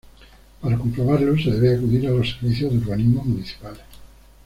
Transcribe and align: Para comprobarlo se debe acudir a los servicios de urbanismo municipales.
Para 0.61 0.79
comprobarlo 0.79 1.37
se 1.37 1.51
debe 1.51 1.75
acudir 1.75 2.07
a 2.07 2.09
los 2.09 2.31
servicios 2.31 2.71
de 2.71 2.79
urbanismo 2.79 3.23
municipales. 3.23 3.83